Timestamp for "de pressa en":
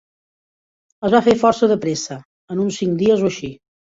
1.73-2.65